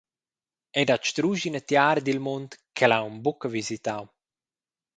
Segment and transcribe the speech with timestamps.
[0.77, 4.03] Ei dat strusch ina tiara dil mund ch’el ha aunc buca visitau.